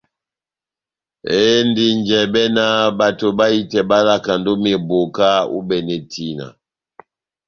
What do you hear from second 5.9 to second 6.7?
tina.